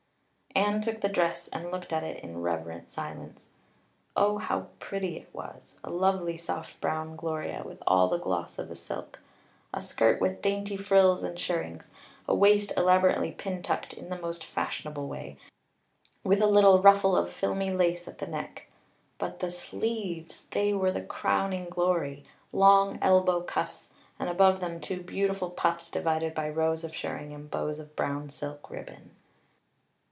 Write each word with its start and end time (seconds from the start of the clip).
Anne 0.53 0.81
took 0.81 0.99
the 0.99 1.07
dress 1.09 1.47
and 1.53 1.71
looked 1.71 1.93
at 1.93 2.03
it 2.03 2.21
in 2.21 2.41
reverent 2.41 2.89
silence. 2.89 3.47
Oh, 4.17 4.37
how 4.37 4.67
pretty 4.79 5.15
it 5.17 5.29
was 5.33 5.79
a 5.81 5.89
lovely 5.89 6.35
soft 6.35 6.81
brown 6.81 7.15
gloria 7.15 7.63
with 7.65 7.81
all 7.87 8.09
the 8.09 8.17
gloss 8.19 8.59
of 8.59 8.77
silk; 8.77 9.21
a 9.73 9.79
skirt 9.79 10.19
with 10.19 10.41
dainty 10.41 10.75
frills 10.75 11.23
and 11.23 11.39
shirrings; 11.39 11.93
a 12.27 12.35
waist 12.35 12.73
elaborately 12.75 13.31
pintucked 13.31 13.93
in 13.93 14.09
the 14.09 14.17
most 14.19 14.43
fashionable 14.43 15.07
way, 15.07 15.37
with 16.21 16.41
a 16.41 16.47
little 16.47 16.81
ruffle 16.81 17.15
of 17.15 17.31
filmy 17.31 17.71
lace 17.71 18.05
at 18.05 18.17
the 18.17 18.27
neck. 18.27 18.67
But 19.19 19.39
the 19.39 19.51
sleeves 19.51 20.47
they 20.51 20.73
were 20.73 20.91
the 20.91 21.01
crowning 21.01 21.67
glory! 21.69 22.25
Long 22.51 22.99
elbow 23.01 23.39
cuffs, 23.41 23.91
and 24.19 24.27
above 24.29 24.59
them 24.59 24.81
two 24.81 25.01
beautiful 25.01 25.49
puffs 25.49 25.89
divided 25.89 26.33
by 26.33 26.49
rows 26.49 26.83
of 26.83 26.93
shirring 26.93 27.33
and 27.33 27.49
bows 27.49 27.79
of 27.79 27.95
brown 27.95 28.29
silk 28.29 28.69
ribbon. 28.69 29.11